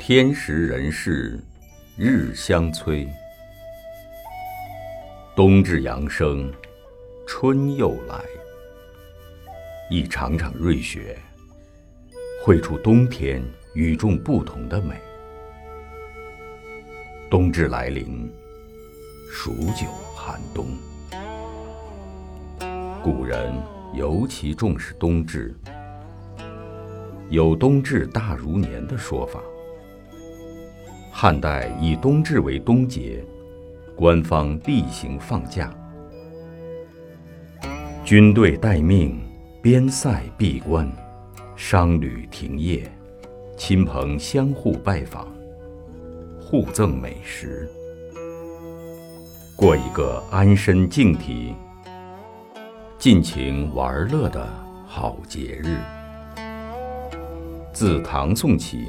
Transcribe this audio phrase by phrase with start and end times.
[0.00, 1.38] 天时人事，
[1.96, 3.06] 日相催。
[5.36, 6.50] 冬至阳生，
[7.26, 8.24] 春又来。
[9.90, 11.16] 一场场瑞雪，
[12.42, 13.42] 绘出冬天
[13.74, 14.96] 与众不同的美。
[17.30, 18.32] 冬至来临，
[19.30, 20.66] 数九寒冬。
[23.02, 23.52] 古人
[23.92, 25.54] 尤其重视冬至，
[27.28, 29.42] 有“冬至大如年”的说法。
[31.12, 33.22] 汉代以冬至为冬节，
[33.94, 35.70] 官方例行放假，
[38.06, 39.20] 军队待命，
[39.60, 40.90] 边塞闭关，
[41.56, 42.90] 商旅停业，
[43.54, 45.28] 亲朋相互拜访，
[46.50, 47.70] 互赠美食，
[49.54, 51.54] 过一个安身静体、
[52.98, 54.48] 尽情玩乐的
[54.86, 55.78] 好节日。
[57.70, 58.86] 自唐宋起。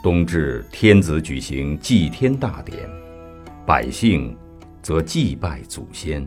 [0.00, 2.88] 冬至，天子举行祭天大典，
[3.66, 4.36] 百姓
[4.80, 6.24] 则祭拜祖先，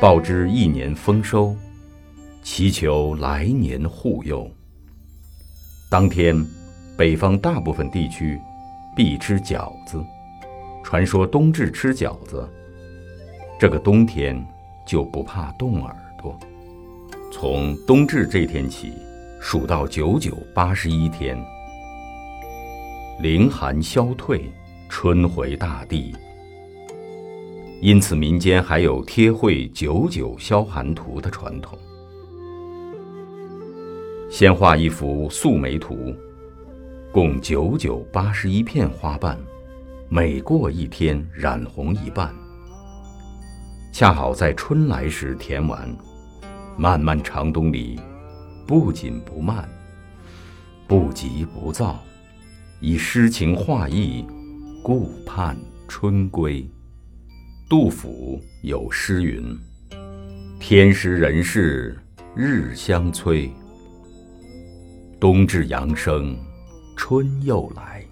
[0.00, 1.56] 报之一年丰收，
[2.44, 4.48] 祈求来年护佑。
[5.90, 6.46] 当天，
[6.96, 8.38] 北方大部分地区
[8.98, 10.04] 必吃饺子，
[10.82, 12.50] 传说冬至吃饺子，
[13.56, 14.44] 这个冬天
[14.84, 16.36] 就不怕冻耳朵。
[17.30, 18.92] 从冬至这天起，
[19.40, 21.40] 数到九九八十一天。
[23.20, 24.50] 凌寒消退，
[24.88, 26.12] 春回大地。
[27.80, 31.78] 因此，民间还有贴绘“九九消寒图”的传统。
[34.28, 36.12] 先画一幅素梅图，
[37.10, 39.38] 共九九八十一片花瓣，
[40.10, 42.34] 每过一天染红一半，
[43.90, 45.88] 恰好在春来时填完。
[46.76, 47.98] 漫漫长冬里，
[48.66, 49.66] 不紧不慢，
[50.86, 51.98] 不急不躁。
[52.78, 54.24] 以诗情画意，
[54.84, 55.56] 顾盼
[55.88, 56.64] 春归。
[57.70, 59.58] 杜甫有诗云
[60.60, 61.98] ：“天时人事
[62.36, 63.50] 日相催，
[65.18, 66.38] 冬至阳生
[66.98, 68.04] 春又来。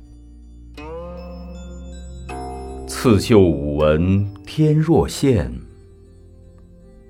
[2.86, 5.52] 刺绣五文天若线，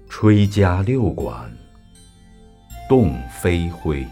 [0.09, 1.55] 吹葭六管
[2.89, 4.05] 动飞灰。”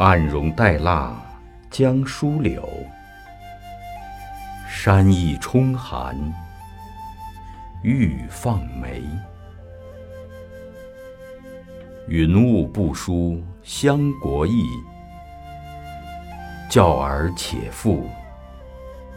[0.00, 1.22] 暗荣带蜡
[1.70, 2.66] 将疏柳，
[4.66, 6.16] 山意冲寒
[7.82, 9.02] 欲放梅。
[12.10, 14.64] 云雾不输乡国意，
[16.68, 18.04] 教儿且赴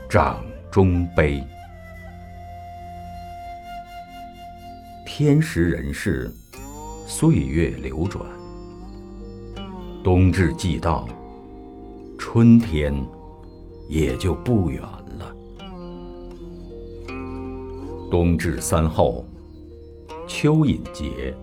[0.07, 1.43] 掌中悲。
[5.07, 6.31] 天时人事，
[7.07, 8.23] 岁月流转。
[10.03, 11.09] 冬至既到，
[12.19, 12.93] 春天
[13.89, 15.35] 也就不远了。
[18.11, 19.25] 冬至三后，
[20.27, 21.35] 蚯蚓节、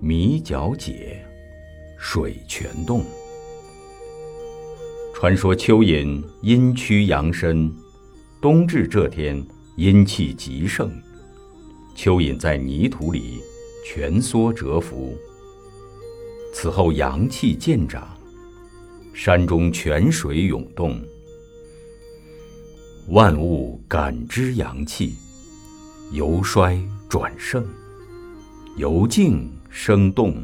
[0.00, 1.26] 米角解、
[1.98, 3.04] 水泉洞。
[5.12, 7.68] 传说蚯蚓阴躯阳身，
[8.40, 9.44] 冬至这天
[9.76, 10.88] 阴气极盛，
[11.96, 13.42] 蚯蚓在泥土里
[13.84, 15.18] 蜷缩蛰伏。
[16.54, 18.16] 此后阳气渐长，
[19.12, 20.96] 山中泉水涌动，
[23.08, 25.14] 万物感知阳气，
[26.12, 27.66] 由衰转盛，
[28.76, 30.42] 由静生动，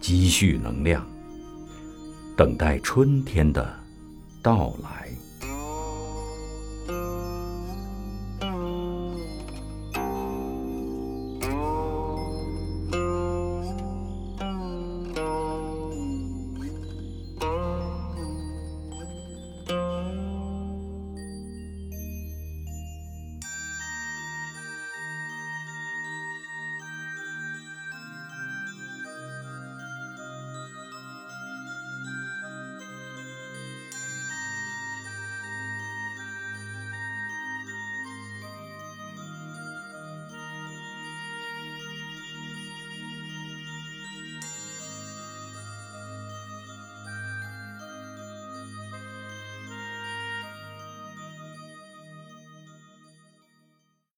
[0.00, 1.06] 积蓄能量，
[2.36, 3.78] 等待春天的
[4.42, 5.07] 到来。